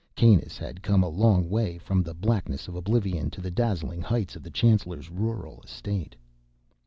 Kanus 0.15 0.57
had 0.57 0.81
come 0.81 1.03
a 1.03 1.07
long 1.07 1.47
way: 1.47 1.77
from 1.77 2.01
the 2.01 2.15
blackness 2.15 2.67
of 2.67 2.73
oblivion 2.73 3.29
to 3.29 3.39
the 3.39 3.51
dazzling 3.51 4.01
heights 4.01 4.35
of 4.35 4.41
the 4.41 4.49
chancellor's 4.49 5.11
rural 5.11 5.61
estate. 5.63 6.15